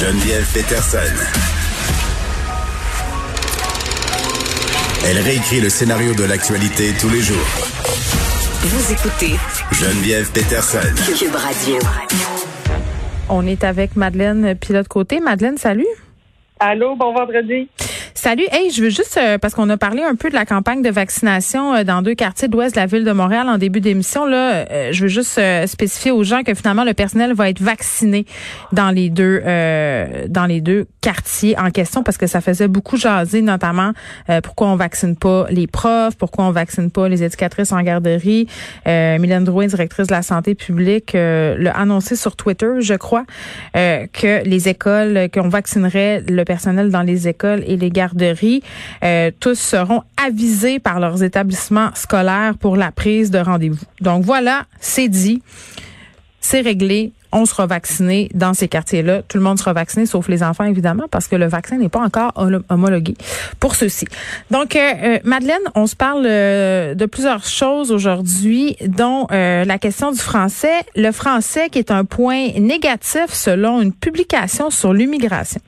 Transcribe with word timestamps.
Geneviève 0.00 0.50
Peterson. 0.54 0.98
Elle 5.06 5.18
réécrit 5.18 5.60
le 5.60 5.68
scénario 5.68 6.14
de 6.14 6.24
l'actualité 6.24 6.94
tous 6.98 7.10
les 7.10 7.20
jours. 7.20 7.36
Vous 8.62 8.92
écoutez 8.94 9.36
Geneviève 9.72 10.32
Peterson. 10.32 10.78
Cube 11.18 11.34
Radio. 11.34 11.78
On 13.28 13.46
est 13.46 13.62
avec 13.62 13.94
Madeleine 13.94 14.54
Pilote 14.54 14.88
Côté. 14.88 15.20
Madeleine, 15.20 15.58
salut. 15.58 15.84
Allô, 16.60 16.96
bon 16.96 17.12
vendredi. 17.12 17.68
Salut. 18.22 18.44
Hey, 18.52 18.70
je 18.70 18.82
veux 18.82 18.90
juste, 18.90 19.16
euh, 19.16 19.38
parce 19.38 19.54
qu'on 19.54 19.70
a 19.70 19.78
parlé 19.78 20.02
un 20.02 20.14
peu 20.14 20.28
de 20.28 20.34
la 20.34 20.44
campagne 20.44 20.82
de 20.82 20.90
vaccination 20.90 21.74
euh, 21.74 21.84
dans 21.84 22.02
deux 22.02 22.14
quartiers 22.14 22.48
de 22.48 22.52
l'ouest 22.52 22.74
de 22.74 22.78
la 22.78 22.84
ville 22.84 23.02
de 23.02 23.12
Montréal 23.12 23.48
en 23.48 23.56
début 23.56 23.80
d'émission. 23.80 24.26
Là, 24.26 24.66
euh, 24.70 24.92
je 24.92 25.04
veux 25.04 25.08
juste 25.08 25.40
spécifier 25.64 26.10
aux 26.10 26.22
gens 26.22 26.42
que 26.42 26.52
finalement 26.52 26.84
le 26.84 26.92
personnel 26.92 27.32
va 27.32 27.48
être 27.48 27.62
vacciné 27.62 28.26
dans 28.72 28.90
les 28.90 29.08
deux 29.08 29.40
dans 30.28 30.44
les 30.46 30.60
deux 30.60 30.86
quartiers 31.00 31.58
en 31.58 31.70
question 31.70 32.02
parce 32.02 32.18
que 32.18 32.26
ça 32.26 32.42
faisait 32.42 32.68
beaucoup 32.68 32.98
jaser, 32.98 33.40
notamment 33.40 33.92
pourquoi 34.42 34.68
on 34.68 34.76
vaccine 34.76 35.16
pas 35.16 35.46
les 35.48 35.66
profs, 35.66 36.16
pourquoi 36.16 36.44
on 36.44 36.50
vaccine 36.50 36.90
pas 36.90 37.08
les 37.08 37.22
éducatrices 37.22 37.72
en 37.72 37.80
garderie. 37.80 38.48
Mylène 38.86 39.44
Drouin, 39.44 39.66
directrice 39.66 40.08
de 40.08 40.12
la 40.12 40.22
santé 40.22 40.54
publique, 40.54 41.12
l'a 41.14 41.72
annoncé 41.72 42.16
sur 42.16 42.36
Twitter, 42.36 42.80
je 42.80 42.94
crois, 42.94 43.24
que 43.74 44.44
les 44.44 44.68
écoles, 44.68 45.28
qu'on 45.32 45.48
vaccinerait 45.48 46.22
le 46.28 46.44
personnel 46.44 46.90
dans 46.90 47.02
les 47.02 47.26
écoles 47.26 47.64
et 47.66 47.76
les 47.76 47.90
garderies. 47.90 48.09
Euh, 49.02 49.30
tous 49.40 49.58
seront 49.58 50.02
avisés 50.22 50.78
par 50.78 51.00
leurs 51.00 51.22
établissements 51.22 51.90
scolaires 51.94 52.54
pour 52.58 52.76
la 52.76 52.90
prise 52.92 53.30
de 53.30 53.38
rendez-vous. 53.38 53.84
Donc 54.00 54.24
voilà, 54.24 54.64
c'est 54.80 55.08
dit, 55.08 55.42
c'est 56.40 56.60
réglé. 56.60 57.12
On 57.32 57.46
sera 57.46 57.66
vacciné 57.66 58.28
dans 58.34 58.54
ces 58.54 58.66
quartiers-là. 58.66 59.22
Tout 59.22 59.38
le 59.38 59.44
monde 59.44 59.56
sera 59.56 59.72
vacciné, 59.72 60.04
sauf 60.04 60.26
les 60.26 60.42
enfants, 60.42 60.64
évidemment, 60.64 61.04
parce 61.08 61.28
que 61.28 61.36
le 61.36 61.46
vaccin 61.46 61.76
n'est 61.76 61.88
pas 61.88 62.00
encore 62.00 62.32
homologué 62.68 63.14
pour 63.60 63.76
ceux-ci. 63.76 64.04
Donc, 64.50 64.74
euh, 64.74 64.92
euh, 65.00 65.18
Madeleine, 65.22 65.62
on 65.76 65.86
se 65.86 65.94
parle 65.94 66.24
de 66.24 67.06
plusieurs 67.06 67.44
choses 67.44 67.92
aujourd'hui, 67.92 68.76
dont 68.84 69.28
la 69.30 69.78
question 69.78 70.10
du 70.10 70.18
français. 70.18 70.80
Le 70.96 71.12
français 71.12 71.68
qui 71.70 71.78
est 71.78 71.92
un 71.92 72.04
point 72.04 72.48
négatif 72.58 73.26
selon 73.28 73.80
une 73.80 73.92
publication 73.92 74.70
sur 74.70 74.92
l'immigration. 74.92 75.60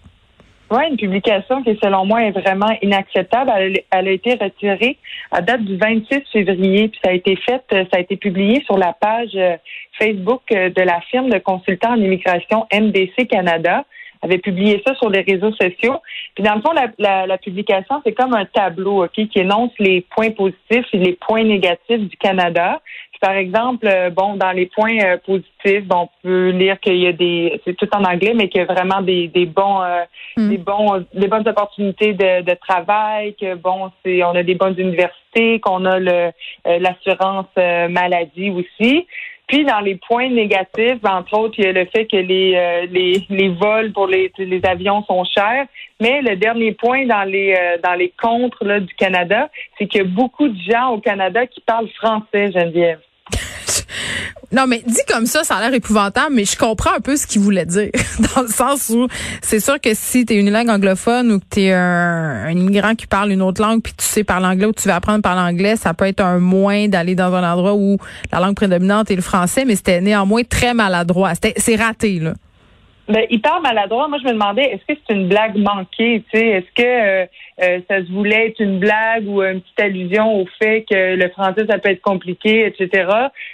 Une 0.81 0.97
publication 0.97 1.63
qui, 1.63 1.79
selon 1.83 2.07
moi, 2.07 2.23
est 2.25 2.31
vraiment 2.31 2.77
inacceptable. 2.81 3.53
Elle, 3.91 4.09
a 4.09 4.11
été 4.11 4.35
retirée 4.35 4.97
à 5.31 5.43
date 5.43 5.63
du 5.63 5.77
26 5.77 6.23
février, 6.33 6.89
puis 6.89 7.01
ça 7.05 7.11
a 7.11 7.15
été 7.15 7.37
fait, 7.37 7.63
ça 7.71 7.99
a 7.99 8.01
été 8.01 8.17
publié 8.17 8.63
sur 8.65 8.79
la 8.79 8.93
page 8.93 9.31
euh, 9.35 9.57
Facebook 9.99 10.43
euh, 10.53 10.71
de 10.71 10.83
la 10.83 11.01
firme 11.03 11.31
de 11.31 11.39
consultants 11.39 11.93
en 11.93 12.01
immigration 12.01 12.67
MDC 12.73 13.29
Canada 13.29 13.85
avait 14.23 14.39
publié 14.39 14.83
ça 14.87 14.95
sur 14.95 15.11
les 15.11 15.21
réseaux 15.21 15.53
sociaux. 15.53 15.97
Puis 16.35 16.45
dans 16.45 16.55
le 16.55 16.63
fond, 16.63 16.73
la, 16.73 17.27
la, 17.27 17.39
publication, 17.39 18.01
c'est 18.05 18.13
comme 18.13 18.35
un 18.35 18.45
tableau, 18.45 19.05
OK, 19.05 19.13
qui 19.13 19.39
énonce 19.39 19.73
les 19.79 20.03
points 20.15 20.31
positifs 20.31 20.87
et 20.93 20.99
les 20.99 21.13
points 21.15 21.45
négatifs 21.45 21.99
du 21.99 22.17
Canada. 22.17 22.81
par 23.21 23.33
exemple, 23.33 23.87
euh, 23.87 24.11
bon, 24.11 24.37
dans 24.37 24.53
les 24.53 24.67
points 24.67 24.99
euh, 24.99 25.17
positifs, 25.19 25.85
on 25.91 26.09
peut 26.23 26.51
lire 26.51 26.79
qu'il 26.81 26.97
y 26.97 27.07
a 27.07 27.13
des, 27.13 27.61
c'est 27.65 27.77
tout 27.77 27.89
en 27.95 28.05
anglais, 28.05 28.33
mais 28.35 28.49
qu'il 28.49 28.61
y 28.61 28.65
a 28.65 28.73
vraiment 28.73 29.01
des, 29.03 29.29
des 29.29 29.47
bons, 29.47 29.83
euh, 29.83 30.03
hmm. 30.37 30.49
des 30.49 30.59
bons, 30.59 31.05
des 31.15 31.29
bonnes 31.29 31.49
opportunités 31.49 32.15
de, 32.15 32.43
de 32.43 32.55
travail, 32.55 33.35
que 33.35 33.55
bon, 33.55 33.91
c'est, 34.05 34.23
on 34.25 34.35
a 34.35 34.43
des 34.43 34.55
bonnes 34.55 34.79
universités, 34.79 35.61
qu'on 35.61 35.85
a 35.85 35.99
le 35.99 36.31
l'assurance 36.65 37.47
maladie 37.57 38.51
aussi. 38.51 39.07
Puis 39.47 39.65
dans 39.65 39.81
les 39.81 39.97
points 39.97 40.31
négatifs, 40.31 41.05
entre 41.05 41.39
autres, 41.39 41.55
il 41.59 41.65
y 41.65 41.69
a 41.69 41.73
le 41.73 41.85
fait 41.87 42.07
que 42.07 42.17
les 42.17 42.55
euh, 42.57 42.87
les, 42.91 43.27
les 43.29 43.49
vols 43.49 43.93
pour 43.93 44.07
les, 44.07 44.33
les 44.39 44.65
avions 44.65 45.03
sont 45.05 45.25
chers. 45.25 45.67
Mais 46.01 46.23
le 46.23 46.37
dernier 46.37 46.73
point 46.73 47.07
dans 47.07 47.25
les 47.25 47.55
euh, 47.55 47.79
dans 47.83 47.95
les 47.95 48.13
contres 48.21 48.65
là, 48.65 48.81
du 48.81 48.95
Canada, 48.95 49.51
c'est 49.79 49.87
qu'il 49.87 50.03
y 50.03 50.05
a 50.05 50.09
beaucoup 50.09 50.49
de 50.49 50.59
gens 50.61 50.91
au 50.91 50.99
Canada 50.99 51.47
qui 51.47 51.61
parlent 51.61 51.89
français, 51.91 52.51
Geneviève. 52.53 53.01
Non, 54.53 54.67
mais 54.67 54.83
dit 54.87 55.01
comme 55.09 55.25
ça, 55.25 55.45
ça 55.45 55.57
a 55.57 55.61
l'air 55.63 55.75
épouvantable, 55.75 56.35
mais 56.35 56.45
je 56.45 56.57
comprends 56.59 56.95
un 56.95 57.01
peu 57.01 57.17
ce 57.17 57.27
qu'il 57.27 57.41
voulait 57.41 57.65
dire. 57.65 57.91
Dans 58.35 58.43
le 58.43 58.49
sens 58.49 58.91
où 58.91 59.09
c'est 59.41 59.61
sûr 59.61 59.81
que 59.81 59.95
si 59.95 60.27
tu 60.27 60.35
es 60.35 60.37
une 60.37 60.51
langue 60.51 60.69
anglophone 60.69 61.33
ou 61.33 61.41
que 61.41 61.45
tu 61.51 61.61
es 61.63 61.73
un, 61.73 62.51
immigrant 62.51 62.95
qui 62.95 63.07
parle 63.07 63.33
une 63.33 63.41
autre 63.41 63.63
langue, 63.63 63.83
puis 63.83 63.95
tu 63.97 64.05
sais 64.05 64.25
parler 64.25 64.47
anglais 64.47 64.67
ou 64.67 64.73
tu 64.73 64.89
veux 64.89 64.95
apprendre 64.95 65.23
par 65.23 65.37
l'anglais, 65.37 65.77
ça 65.77 65.95
peut 65.95 66.07
être 66.07 66.21
un 66.21 66.39
moins 66.39 66.89
d'aller 66.89 67.15
dans 67.15 67.35
un 67.35 67.51
endroit 67.51 67.75
où 67.75 67.97
la 68.31 68.41
langue 68.41 68.55
prédominante 68.55 69.11
est 69.11 69.17
le 69.17 69.23
français, 69.23 69.65
mais 69.65 69.75
c'était 69.75 70.01
néanmoins 70.03 70.43
très 70.43 70.75
maladroit. 70.75 71.33
C'est 71.35 71.77
raté, 71.77 72.19
là. 72.19 72.35
Ben, 73.09 73.27
parle 73.43 73.63
maladroit. 73.63 74.09
Moi, 74.09 74.19
je 74.23 74.29
me 74.29 74.33
demandais, 74.33 74.63
est-ce 74.63 74.95
que 74.95 75.01
c'est 75.07 75.15
une 75.15 75.29
blague 75.29 75.57
manquée? 75.57 76.25
Est-ce 76.33 76.75
que 76.75 76.83
euh, 76.83 77.27
euh, 77.63 77.81
ça 77.89 77.99
se 78.05 78.11
voulait 78.11 78.49
être 78.49 78.61
une 78.61 78.79
blague 78.79 79.29
ou 79.29 79.43
une 79.43 79.61
petite 79.61 79.81
allusion 79.81 80.41
au 80.41 80.47
fait 80.61 80.85
que 80.91 81.15
le 81.17 81.29
français, 81.31 81.67
ça 81.69 81.79
peut 81.79 81.91
être 81.91 82.01
compliqué, 82.01 82.67
etc. 82.67 83.09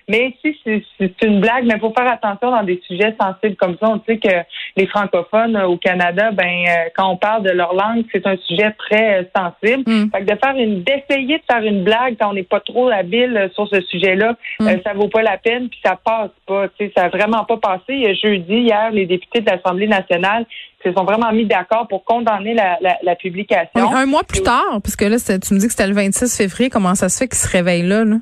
Mais 0.09 0.35
si 0.43 0.57
c'est 0.65 1.23
une 1.23 1.41
blague, 1.41 1.65
mais 1.65 1.75
il 1.75 1.81
faut 1.81 1.93
faire 1.97 2.11
attention 2.11 2.51
dans 2.51 2.63
des 2.63 2.81
sujets 2.87 3.15
sensibles 3.21 3.57
comme 3.57 3.77
ça. 3.81 3.89
On 3.91 4.01
sait 4.07 4.19
que 4.19 4.29
les 4.77 4.87
francophones 4.87 5.57
au 5.57 5.77
Canada, 5.77 6.31
ben 6.33 6.45
euh, 6.45 6.89
quand 6.97 7.11
on 7.11 7.17
parle 7.17 7.43
de 7.43 7.51
leur 7.51 7.75
langue, 7.75 8.05
c'est 8.13 8.27
un 8.27 8.37
sujet 8.37 8.71
très 8.79 9.31
sensible. 9.37 9.83
Mm. 9.87 10.11
Fait 10.11 10.25
que 10.25 10.33
de 10.33 10.39
faire 10.43 10.57
une 10.57 10.83
d'essayer 10.83 11.39
de 11.39 11.45
faire 11.51 11.63
une 11.63 11.85
blague 11.85 12.17
quand 12.21 12.31
on 12.31 12.35
n'est 12.35 12.43
pas 12.43 12.61
trop 12.61 12.89
habile 12.89 13.51
sur 13.55 13.69
ce 13.69 13.81
sujet-là, 13.83 14.37
mm. 14.61 14.69
ça 14.85 14.93
vaut 14.95 15.09
pas 15.09 15.23
la 15.23 15.37
peine, 15.37 15.69
puis 15.69 15.81
ça 15.85 15.99
passe 16.03 16.31
pas. 16.47 16.67
Ça 16.97 17.03
n'a 17.03 17.09
vraiment 17.09 17.45
pas 17.45 17.59
passé. 17.59 18.15
Jeudi, 18.15 18.55
hier, 18.55 18.91
les 18.91 19.07
députés 19.07 19.41
de 19.41 19.51
l'Assemblée 19.51 19.89
nationale 19.89 20.47
se 20.85 20.93
sont 20.93 21.05
vraiment 21.05 21.33
mis 21.33 21.47
d'accord 21.47 21.89
pour 21.89 22.05
condamner 22.05 22.55
la, 22.55 22.79
la, 23.03 23.17
publication. 23.17 23.95
un 23.95 24.07
mois 24.07 24.23
plus 24.23 24.43
tard, 24.43 24.81
puisque 24.83 25.03
là, 25.03 25.17
tu 25.19 25.55
me 25.55 25.59
dis 25.59 25.67
que 25.67 25.73
c'était 25.73 25.87
le 25.87 25.95
26 25.95 26.37
février, 26.37 26.71
comment 26.71 26.95
ça 26.95 27.09
se 27.09 27.19
fait 27.19 27.29
qu'ils 27.29 27.39
se 27.39 27.49
réveillent 27.49 27.87
là? 27.87 28.05
là? 28.05 28.17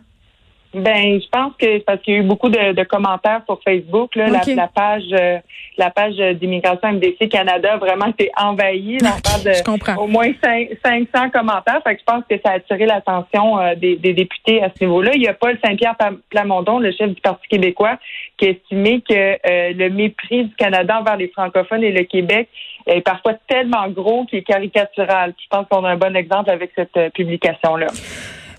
Ben, 0.77 1.19
je 1.19 1.27
pense 1.31 1.55
que 1.59 1.79
parce 1.79 2.03
qu'il 2.03 2.13
y 2.13 2.17
a 2.19 2.21
eu 2.21 2.23
beaucoup 2.23 2.51
de, 2.51 2.85
commentaires 2.85 3.41
sur 3.47 3.59
Facebook. 3.63 4.15
Là, 4.15 4.27
la, 4.29 4.69
page, 4.69 5.05
euh, 5.13 5.39
la 5.79 5.91
page 5.91 6.17
d'immigration 6.39 6.93
MDC 6.93 7.31
Canada 7.31 7.79
vraiment 7.79 8.09
été 8.09 8.31
envahie. 8.37 8.99
on 9.01 9.21
parle 9.23 9.43
de 9.43 9.99
au 9.99 10.07
moins 10.07 10.31
500 10.43 11.31
commentaires. 11.31 11.81
Fait 11.83 11.95
que 11.95 12.01
je 12.01 12.05
pense 12.05 12.25
que 12.29 12.37
ça 12.45 12.53
a 12.53 12.55
attiré 12.57 12.85
l'attention 12.85 13.59
euh, 13.59 13.75
des, 13.75 13.97
députés 13.97 14.63
à 14.63 14.69
ce 14.69 14.85
niveau-là. 14.85 15.13
Il 15.15 15.23
y 15.23 15.29
a 15.29 15.33
Paul 15.33 15.59
Saint-Pierre 15.65 15.97
Plamondon, 16.29 16.79
le 16.79 16.93
chef 16.93 17.09
du 17.09 17.21
Parti 17.23 17.49
québécois, 17.49 17.99
qui 18.37 18.49
a 18.49 18.51
estimé 18.51 19.01
que 19.01 19.15
euh, 19.15 19.73
le 19.73 19.89
mépris 19.89 20.45
du 20.45 20.55
Canada 20.57 20.99
envers 21.01 21.17
les 21.17 21.29
francophones 21.29 21.85
et 21.85 21.93
le 21.93 22.05
Québec 22.05 22.51
est 22.87 23.01
parfois 23.01 23.33
tellement 23.49 23.89
gros 23.89 24.27
qu'il 24.27 24.41
est 24.41 24.43
caricatural. 24.43 25.33
Je 25.43 25.47
pense 25.49 25.67
qu'on 25.71 25.85
a 25.85 25.91
un 25.93 25.97
bon 25.97 26.15
exemple 26.15 26.51
avec 26.51 26.73
cette 26.77 27.15
publication-là. 27.15 27.87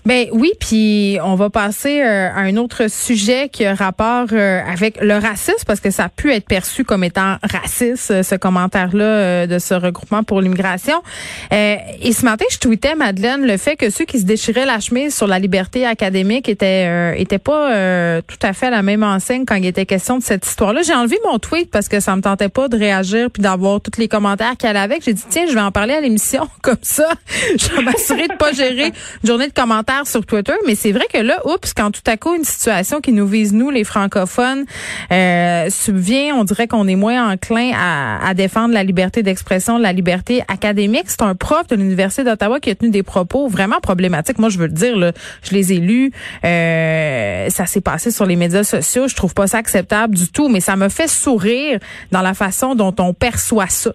Ben 0.04 0.26
oui, 0.32 0.52
puis 0.58 1.18
on 1.22 1.34
va 1.34 1.50
passer 1.50 2.02
euh, 2.02 2.28
à 2.30 2.40
un 2.40 2.56
autre 2.56 2.88
sujet 2.88 3.48
qui 3.48 3.64
a 3.64 3.74
rapport 3.74 4.26
euh, 4.32 4.60
avec 4.64 5.00
le 5.02 5.14
racisme 5.18 5.64
parce 5.66 5.80
que 5.80 5.90
ça 5.90 6.04
a 6.04 6.08
pu 6.08 6.32
être 6.32 6.46
perçu 6.46 6.84
comme 6.84 7.04
étant 7.04 7.36
raciste 7.42 8.10
euh, 8.10 8.22
ce 8.22 8.34
commentaire-là 8.34 9.46
de 9.46 9.58
ce 9.58 9.74
regroupement 9.74 10.22
pour 10.22 10.40
l'immigration. 10.40 11.02
et 11.50 12.12
ce 12.12 12.24
matin, 12.24 12.44
je 12.50 12.58
tweetais 12.58 12.94
Madeleine 12.94 13.46
le 13.46 13.56
fait 13.56 13.76
que 13.76 13.90
ceux 13.90 14.04
qui 14.04 14.18
se 14.18 14.24
déchiraient 14.24 14.66
la 14.66 14.80
chemise 14.80 15.14
sur 15.14 15.26
la 15.26 15.38
liberté 15.38 15.86
académique 15.86 16.48
étaient 16.48 17.20
étaient 17.20 17.38
pas 17.38 18.20
tout 18.22 18.38
à 18.42 18.52
fait 18.52 18.70
la 18.70 18.82
même 18.82 19.02
enseigne 19.02 19.44
quand 19.44 19.56
il 19.56 19.66
était 19.66 19.86
question 19.86 20.18
de 20.18 20.22
cette 20.22 20.46
histoire-là. 20.46 20.82
J'ai 20.82 20.94
enlevé 20.94 21.18
mon 21.24 21.38
tweet 21.38 21.70
parce 21.70 21.88
que 21.88 22.00
ça 22.00 22.14
me 22.16 22.22
tentait 22.22 22.48
pas 22.48 22.68
de 22.68 22.76
réagir 22.76 23.30
puis 23.30 23.42
d'avoir 23.42 23.80
tous 23.80 23.98
les 23.98 24.08
commentaires 24.08 24.56
qu'il 24.56 24.70
y 24.70 24.76
avait. 24.76 24.98
J'ai 25.04 25.14
dit 25.14 25.24
tiens, 25.28 25.46
je 25.48 25.54
vais 25.54 25.60
en 25.60 25.72
parler 25.72 25.94
à 25.94 26.00
l'émission 26.00 26.48
comme 26.62 26.76
ça. 26.82 27.08
Je 27.58 27.74
vais 27.74 27.82
m'assurer 27.82 28.28
de 28.28 28.34
pas 28.34 28.52
gérer 28.52 28.86
une 28.86 29.26
journée 29.26 29.48
de 29.48 29.52
commentaires 29.52 29.87
sur 30.04 30.24
Twitter, 30.26 30.52
mais 30.66 30.74
c'est 30.74 30.92
vrai 30.92 31.06
que 31.12 31.18
là, 31.18 31.40
oups, 31.46 31.72
quand 31.74 31.90
tout 31.90 32.02
à 32.06 32.16
coup 32.16 32.34
une 32.34 32.44
situation 32.44 33.00
qui 33.00 33.12
nous 33.12 33.26
vise 33.26 33.52
nous, 33.52 33.70
les 33.70 33.84
francophones, 33.84 34.64
euh, 35.10 35.70
subvient, 35.70 36.32
on 36.32 36.44
dirait 36.44 36.68
qu'on 36.68 36.86
est 36.86 36.96
moins 36.96 37.32
enclin 37.32 37.72
à, 37.74 38.34
défendre 38.34 38.74
la 38.74 38.84
liberté 38.84 39.22
d'expression, 39.22 39.78
la 39.78 39.92
liberté 39.92 40.42
académique. 40.48 41.04
C'est 41.06 41.22
un 41.22 41.34
prof 41.34 41.66
de 41.68 41.76
l'université 41.76 42.22
d'Ottawa 42.22 42.60
qui 42.60 42.70
a 42.70 42.74
tenu 42.74 42.90
des 42.90 43.02
propos 43.02 43.48
vraiment 43.48 43.80
problématiques. 43.80 44.38
Moi, 44.38 44.50
je 44.50 44.58
veux 44.58 44.66
le 44.66 44.72
dire, 44.72 44.96
là, 44.96 45.12
je 45.42 45.52
les 45.52 45.72
ai 45.72 45.78
lus. 45.78 46.12
Euh, 46.44 47.48
ça 47.48 47.66
s'est 47.66 47.80
passé 47.80 48.10
sur 48.10 48.26
les 48.26 48.36
médias 48.36 48.64
sociaux. 48.64 49.08
Je 49.08 49.16
trouve 49.16 49.34
pas 49.34 49.46
ça 49.46 49.58
acceptable 49.58 50.14
du 50.14 50.28
tout, 50.28 50.48
mais 50.48 50.60
ça 50.60 50.76
me 50.76 50.88
fait 50.88 51.08
sourire 51.08 51.80
dans 52.12 52.22
la 52.22 52.34
façon 52.34 52.74
dont 52.74 52.94
on 52.98 53.14
perçoit 53.14 53.68
ça. 53.68 53.92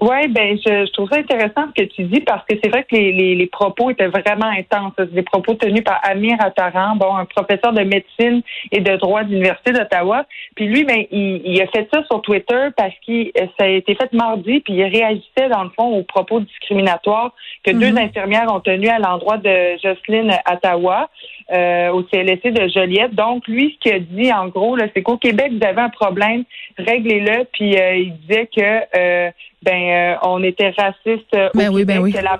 Oui, 0.00 0.28
ben 0.28 0.56
je, 0.64 0.86
je, 0.86 0.92
trouve 0.92 1.08
ça 1.10 1.18
intéressant 1.18 1.66
ce 1.74 1.82
que 1.82 1.88
tu 1.88 2.04
dis 2.04 2.20
parce 2.20 2.44
que 2.46 2.54
c'est 2.62 2.70
vrai 2.70 2.84
que 2.84 2.94
les, 2.94 3.10
les, 3.10 3.34
les, 3.34 3.46
propos 3.46 3.90
étaient 3.90 4.06
vraiment 4.06 4.46
intenses. 4.46 4.94
Des 5.10 5.22
propos 5.22 5.54
tenus 5.54 5.82
par 5.82 6.00
Amir 6.04 6.36
Attaran, 6.38 6.94
bon, 6.94 7.16
un 7.16 7.24
professeur 7.24 7.72
de 7.72 7.82
médecine 7.82 8.42
et 8.70 8.80
de 8.80 8.96
droit 8.96 9.24
de 9.24 9.30
l'Université 9.30 9.72
d'Ottawa. 9.72 10.24
Puis 10.54 10.66
lui, 10.66 10.84
ben, 10.84 11.04
il, 11.10 11.42
il, 11.44 11.60
a 11.60 11.66
fait 11.66 11.88
ça 11.92 12.04
sur 12.04 12.22
Twitter 12.22 12.68
parce 12.76 12.94
que 13.04 13.32
ça 13.58 13.64
a 13.64 13.66
été 13.66 13.96
fait 13.96 14.12
mardi, 14.12 14.60
puis 14.60 14.74
il 14.74 14.84
réagissait 14.84 15.48
dans 15.50 15.64
le 15.64 15.70
fond 15.70 15.98
aux 15.98 16.04
propos 16.04 16.38
discriminatoires 16.40 17.32
que 17.64 17.72
deux 17.72 17.90
mm-hmm. 17.90 18.04
infirmières 18.04 18.54
ont 18.54 18.60
tenus 18.60 18.90
à 18.90 19.00
l'endroit 19.00 19.38
de 19.38 19.76
Jocelyne 19.82 20.32
Ottawa 20.48 21.10
euh, 21.50 21.90
au 21.90 22.04
CLSC 22.04 22.52
de 22.52 22.68
Joliette. 22.68 23.14
Donc, 23.16 23.48
lui, 23.48 23.74
ce 23.74 23.78
qu'il 23.80 23.96
a 23.96 23.98
dit 23.98 24.32
en 24.32 24.46
gros, 24.46 24.76
c'est 24.94 25.02
qu'au 25.02 25.16
Québec, 25.16 25.50
vous 25.58 25.66
avez 25.66 25.80
un 25.80 25.88
problème, 25.88 26.44
réglez-le. 26.76 27.46
Puis 27.52 27.76
euh, 27.76 27.96
il 27.96 28.16
disait 28.18 28.48
que 28.54 28.60
euh, 28.96 29.30
ben 29.62 29.90
euh, 29.90 30.14
on 30.22 30.42
était 30.42 30.70
raciste 30.70 31.34
euh, 31.34 31.48
ben 31.54 31.68
oui, 31.70 31.84
ben 31.84 31.98
oui. 31.98 32.12
que 32.12 32.18
la 32.18 32.38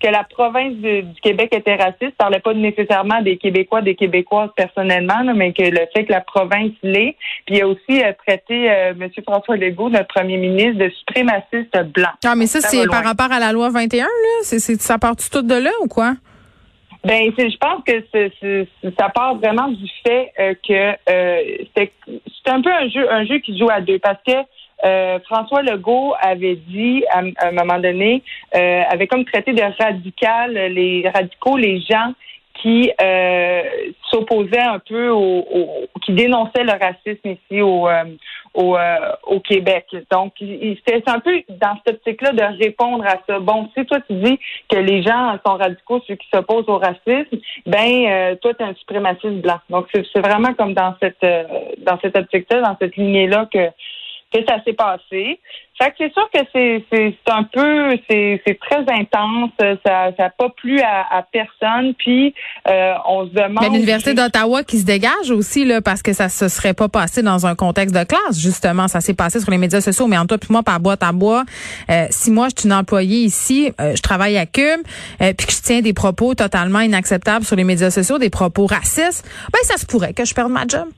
que 0.00 0.08
la 0.08 0.24
province 0.24 0.74
du 0.74 1.06
Québec 1.22 1.48
était 1.52 1.76
raciste, 1.76 2.02
ne 2.02 2.10
parlait 2.10 2.40
pas 2.40 2.52
nécessairement 2.52 3.22
des 3.22 3.38
Québécois, 3.38 3.80
des 3.80 3.94
Québécoises 3.94 4.50
personnellement, 4.54 5.22
mais 5.34 5.54
que 5.54 5.62
le 5.62 5.86
fait 5.94 6.04
que 6.04 6.12
la 6.12 6.20
province 6.20 6.72
l'est. 6.82 7.16
Puis 7.46 7.56
il 7.56 7.62
a 7.62 7.68
aussi 7.68 8.02
euh, 8.02 8.12
traité 8.26 8.66
M. 8.66 9.08
François 9.26 9.56
Legault, 9.56 9.88
notre 9.88 10.08
premier 10.08 10.36
ministre, 10.36 10.84
de 10.84 10.90
suprémaciste 10.90 11.78
blanc. 11.94 12.10
Ah, 12.26 12.34
mais 12.34 12.46
ça, 12.46 12.60
c'est 12.60 12.86
par 12.88 13.04
rapport 13.04 13.32
à 13.32 13.38
la 13.38 13.52
loi 13.52 13.70
21, 13.70 14.04
là? 14.04 14.08
C'est, 14.42 14.58
ça 14.58 14.98
part 14.98 15.16
tout 15.16 15.42
de 15.42 15.54
là 15.54 15.70
ou 15.82 15.88
quoi? 15.88 16.14
Ben, 17.04 17.32
je 17.38 17.56
pense 17.56 17.82
que 17.86 18.04
c'est, 18.12 18.68
ça 18.98 19.08
part 19.08 19.36
vraiment 19.36 19.68
du 19.68 19.86
fait 20.04 20.32
que 20.68 20.92
c'est, 21.74 21.92
c'est 22.04 22.50
un 22.50 22.60
peu 22.60 22.70
un 22.70 22.88
jeu, 22.88 23.10
un 23.10 23.24
jeu 23.24 23.38
qui 23.38 23.56
joue 23.58 23.70
à 23.70 23.80
deux, 23.80 23.98
parce 23.98 24.22
que 24.26 24.32
euh, 24.84 25.18
François 25.24 25.62
Legault 25.62 26.14
avait 26.20 26.56
dit 26.56 27.04
à, 27.10 27.22
un 27.46 27.52
moment 27.52 27.78
donné, 27.78 28.22
euh, 28.54 28.82
avait 28.88 29.06
comme 29.06 29.24
traité 29.24 29.52
de 29.52 29.62
radical 29.82 30.52
les 30.52 31.08
radicaux, 31.08 31.56
les 31.56 31.80
gens 31.80 32.12
qui 32.62 32.90
euh, 33.02 33.62
s'opposaient 34.10 34.58
un 34.58 34.78
peu 34.78 35.10
au, 35.10 35.44
qui 36.02 36.12
dénonçaient 36.12 36.64
le 36.64 36.72
racisme 36.72 37.28
ici 37.28 37.60
au 37.60 37.86
euh, 37.86 38.04
au, 38.54 38.78
au, 39.26 39.40
Québec. 39.40 39.84
Donc, 40.10 40.32
c'était 40.38 41.02
un 41.08 41.20
peu 41.20 41.42
dans 41.50 41.76
cette 41.84 41.96
optique-là 41.96 42.32
de 42.32 42.58
répondre 42.58 43.04
à 43.04 43.16
ça. 43.26 43.38
Bon, 43.38 43.68
si 43.76 43.84
toi 43.84 43.98
tu 44.08 44.14
dis 44.14 44.38
que 44.70 44.78
les 44.78 45.02
gens 45.02 45.36
sont 45.46 45.56
radicaux, 45.56 46.02
ceux 46.08 46.14
qui 46.14 46.26
s'opposent 46.32 46.68
au 46.68 46.78
racisme, 46.78 47.36
ben 47.66 48.34
toi 48.40 48.54
tu 48.54 48.62
es 48.62 48.66
un 48.66 48.74
suprémaciste 48.74 49.42
blanc. 49.42 49.58
Donc 49.68 49.88
c'est 49.92 50.20
vraiment 50.20 50.54
comme 50.54 50.72
dans 50.72 50.94
cette 51.02 51.20
dans 51.84 51.98
cette 52.00 52.16
optique-là, 52.16 52.62
dans 52.62 52.76
cette 52.80 52.96
lignée-là 52.96 53.46
que 53.52 53.68
que 54.32 54.40
ça 54.46 54.62
s'est 54.64 54.72
passé. 54.72 55.40
Fait 55.78 55.90
que 55.90 55.96
c'est 55.98 56.12
sûr 56.12 56.28
que 56.32 56.40
c'est, 56.54 56.84
c'est, 56.90 57.14
un 57.30 57.42
peu, 57.42 57.96
c'est, 58.08 58.40
c'est 58.46 58.58
très 58.58 58.80
intense. 58.92 59.50
Ça 59.84 60.10
n'a 60.18 60.30
pas 60.30 60.48
plu 60.48 60.80
à, 60.80 61.24
personne. 61.30 61.94
Puis 61.94 62.34
euh, 62.66 62.94
on 63.06 63.26
se 63.26 63.32
demande. 63.32 63.58
Mais 63.60 63.68
l'université 63.68 64.14
d'Ottawa 64.14 64.64
qui 64.64 64.78
se 64.78 64.86
dégage 64.86 65.30
aussi 65.30 65.64
là, 65.64 65.82
parce 65.82 66.02
que 66.02 66.14
ça 66.14 66.28
se 66.28 66.48
serait 66.48 66.72
pas 66.72 66.88
passé 66.88 67.22
dans 67.22 67.46
un 67.46 67.54
contexte 67.54 67.94
de 67.94 68.04
classe. 68.04 68.40
Justement, 68.40 68.88
ça 68.88 69.00
s'est 69.00 69.14
passé 69.14 69.38
sur 69.38 69.50
les 69.50 69.58
médias 69.58 69.82
sociaux. 69.82 70.06
Mais 70.06 70.16
en 70.16 70.26
toi 70.26 70.38
puis 70.38 70.48
moi, 70.50 70.62
par 70.62 70.80
boîte 70.80 71.02
à 71.02 71.12
bois, 71.12 71.44
euh, 71.90 72.06
si 72.10 72.30
moi 72.30 72.48
je 72.48 72.60
suis 72.60 72.68
une 72.68 72.74
employée 72.74 73.18
ici, 73.18 73.70
euh, 73.80 73.94
je 73.94 74.02
travaille 74.02 74.38
à 74.38 74.46
Cube, 74.46 74.80
puis 75.18 75.46
que 75.46 75.52
je 75.52 75.62
tiens 75.62 75.82
des 75.82 75.92
propos 75.92 76.34
totalement 76.34 76.80
inacceptables 76.80 77.44
sur 77.44 77.56
les 77.56 77.64
médias 77.64 77.90
sociaux, 77.90 78.18
des 78.18 78.30
propos 78.30 78.66
racistes, 78.66 79.28
ben 79.52 79.58
ça 79.62 79.76
se 79.76 79.84
pourrait 79.84 80.14
que 80.14 80.24
je 80.24 80.34
perde 80.34 80.50
ma 80.50 80.66
job. 80.66 80.88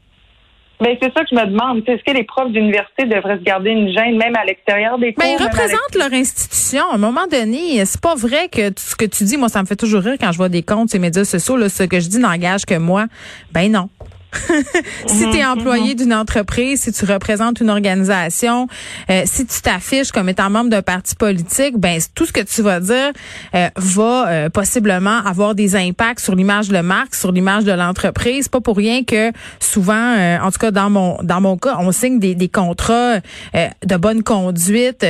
Ben, 0.81 0.97
c'est 1.03 1.13
ça 1.13 1.23
que 1.23 1.29
je 1.31 1.35
me 1.35 1.47
demande. 1.47 1.83
Est-ce 1.87 2.05
que 2.05 2.17
les 2.17 2.25
profs 2.25 2.53
d'université 2.53 3.05
devraient 3.05 3.39
se 3.39 3.43
garder 3.43 3.71
une 3.71 3.93
gêne 3.93 4.17
même 4.17 4.37
à 4.37 4.45
l'extérieur 4.45 4.99
des 4.99 5.13
cours? 5.13 5.25
Ben, 5.25 5.37
ils 5.39 5.43
représentent 5.43 5.95
leur 5.97 6.13
institution. 6.13 6.83
À 6.91 6.95
un 6.95 6.99
moment 6.99 7.27
donné, 7.31 7.85
c'est 7.85 8.01
pas 8.01 8.15
vrai 8.15 8.49
que 8.49 8.71
ce 8.77 8.95
que 8.95 9.05
tu 9.05 9.25
dis, 9.25 9.37
moi, 9.37 9.49
ça 9.49 9.61
me 9.63 9.67
fait 9.67 9.77
toujours 9.77 10.03
rire 10.03 10.17
quand 10.21 10.31
je 10.33 10.37
vois 10.37 10.49
des 10.49 10.63
comptes 10.63 10.93
les 10.93 10.99
médias 10.99 11.25
sociaux, 11.25 11.57
là, 11.57 11.69
ce 11.69 11.85
que 11.85 12.01
je 12.01 12.09
dis 12.09 12.19
n'engage 12.19 12.65
que 12.67 12.77
moi. 12.77 13.07
Ben 13.53 13.71
non. 13.71 13.89
si 15.07 15.31
tu 15.31 15.39
es 15.39 15.43
mhm, 15.43 15.59
employé 15.59 15.91
mhm. 15.91 15.95
d'une 15.95 16.15
entreprise, 16.15 16.83
si 16.83 16.93
tu 16.93 17.05
représentes 17.05 17.61
une 17.61 17.71
organisation, 17.71 18.69
euh, 19.11 19.23
si 19.25 19.47
tu 19.47 19.61
t'affiches 19.63 20.13
comme 20.13 20.29
étant 20.29 20.51
membre 20.51 20.71
d'un 20.71 20.83
parti 20.83 21.15
politique, 21.15 21.79
ben 21.79 21.99
tout 22.15 22.27
ce 22.27 22.33
que 22.33 22.41
tu 22.41 22.63
vas 22.63 22.81
dire 22.81 23.13
euh, 23.55 23.69
va 23.77 24.29
euh, 24.29 24.49
possiblement 24.51 25.19
avoir 25.25 25.55
des 25.55 25.77
impacts 25.77 26.21
sur 26.21 26.35
l'image 26.35 26.69
de 26.69 26.81
marque, 26.81 27.15
sur 27.15 27.33
l'image 27.33 27.65
de 27.65 27.73
l'entreprise. 27.73 28.49
Pas 28.49 28.61
pour 28.61 28.77
rien 28.77 29.03
que 29.03 29.33
souvent, 29.61 30.17
en 30.43 30.51
tout 30.51 30.59
cas 30.59 30.71
dans 30.71 30.91
mon 30.91 31.19
dans 31.23 31.41
mon 31.41 31.57
cas, 31.57 31.77
on 31.79 31.91
signe 31.93 32.19
des, 32.19 32.35
des 32.35 32.49
contrats 32.49 33.17
de 33.55 33.97
bonne 33.97 34.23
conduite. 34.23 35.05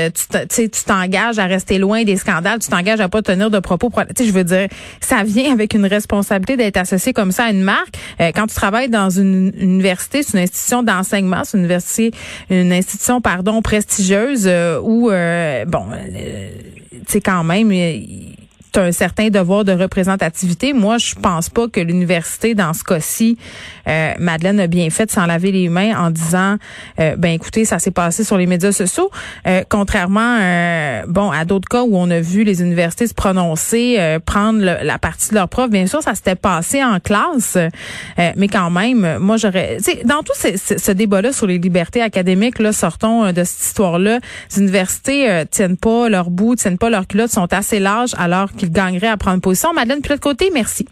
tu 0.48 0.68
tu 0.68 0.84
t'engages 0.84 1.38
à 1.38 1.46
rester 1.46 1.78
loin 1.78 2.04
des 2.04 2.16
scandales, 2.16 2.58
tu 2.60 2.68
t'engages 2.68 3.00
à 3.00 3.08
pas 3.08 3.22
tenir 3.22 3.50
de 3.50 3.58
propos. 3.58 3.90
Tu 4.16 4.24
je 4.24 4.32
veux 4.32 4.44
dire, 4.44 4.68
ça 5.00 5.24
vient 5.24 5.52
avec 5.52 5.74
une 5.74 5.86
responsabilité 5.86 6.56
d'être 6.56 6.76
associé 6.76 7.12
comme 7.12 7.32
ça 7.32 7.44
à 7.44 7.50
une 7.50 7.62
marque. 7.62 7.96
quand 8.18 8.46
tu 8.46 8.54
travailles 8.54 8.88
dans 8.88 9.07
une 9.10 9.52
université, 9.58 10.22
c'est 10.22 10.36
une 10.36 10.44
institution 10.44 10.82
d'enseignement, 10.82 11.42
c'est 11.44 11.56
une 11.56 11.64
université, 11.64 12.12
une 12.50 12.72
institution 12.72 13.20
pardon 13.20 13.62
prestigieuse 13.62 14.46
euh, 14.46 14.80
où 14.82 15.10
euh, 15.10 15.64
bon, 15.64 15.86
euh, 15.92 16.50
tu 17.08 17.20
quand 17.20 17.44
même 17.44 17.70
un 18.76 18.92
certain 18.92 19.28
devoir 19.28 19.64
de 19.64 19.72
représentativité. 19.72 20.72
Moi, 20.72 20.98
je 20.98 21.14
pense 21.14 21.48
pas 21.48 21.68
que 21.68 21.80
l'université, 21.80 22.54
dans 22.54 22.72
ce 22.72 22.84
cas-ci, 22.84 23.38
euh, 23.88 24.12
Madeleine 24.18 24.60
a 24.60 24.66
bien 24.66 24.90
fait 24.90 25.06
de 25.06 25.10
s'en 25.10 25.26
laver 25.26 25.52
les 25.52 25.68
mains 25.68 25.96
en 25.98 26.10
disant, 26.10 26.56
euh, 27.00 27.16
ben 27.16 27.32
écoutez, 27.32 27.64
ça 27.64 27.78
s'est 27.78 27.90
passé 27.90 28.24
sur 28.24 28.36
les 28.36 28.46
médias 28.46 28.72
sociaux. 28.72 29.10
Euh, 29.46 29.62
contrairement, 29.68 30.38
bon, 31.08 31.30
à 31.30 31.44
d'autres 31.44 31.68
cas 31.68 31.82
où 31.82 31.96
on 31.96 32.10
a 32.10 32.20
vu 32.20 32.44
les 32.44 32.62
universités 32.62 33.06
se 33.06 33.14
prononcer, 33.14 34.18
prendre 34.26 34.60
la 34.60 34.98
partie 34.98 35.30
de 35.30 35.34
leur 35.34 35.48
prof. 35.48 35.70
Bien 35.70 35.86
sûr, 35.86 36.02
ça 36.02 36.14
s'était 36.14 36.34
passé 36.34 36.82
en 36.82 37.00
classe, 37.00 37.56
mais 38.36 38.48
quand 38.48 38.70
même, 38.70 39.18
moi, 39.18 39.36
j'aurais, 39.36 39.78
dans 40.04 40.22
tout 40.22 40.32
ce, 40.34 40.78
ce 40.78 40.92
débat-là 40.92 41.32
sur 41.32 41.46
les 41.46 41.58
libertés 41.58 42.02
académiques, 42.02 42.58
là, 42.58 42.72
sortons 42.72 43.32
de 43.32 43.44
cette 43.44 43.64
histoire-là. 43.64 44.20
Les 44.50 44.58
universités 44.58 45.44
tiennent 45.50 45.76
pas 45.76 46.08
leur 46.08 46.30
bout, 46.30 46.56
tiennent 46.56 46.78
pas 46.78 46.90
leur 46.90 47.06
culotte, 47.06 47.30
sont 47.30 47.52
assez 47.52 47.78
larges 47.78 48.14
alors 48.18 48.52
qu'ils 48.58 48.70
gagneraient 48.70 49.08
à 49.08 49.16
prendre 49.16 49.40
position. 49.40 49.72
Madeleine, 49.72 50.00
puis 50.00 50.08
de 50.08 50.14
l'autre 50.14 50.22
côté, 50.22 50.50
merci. 50.52 50.84